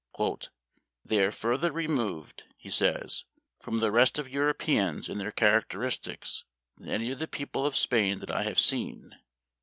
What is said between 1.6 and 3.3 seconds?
removed," he says,